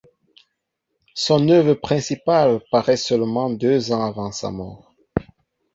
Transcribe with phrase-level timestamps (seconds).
[1.13, 4.95] Son œuvre principale paraît seulement deux ans avant sa mort.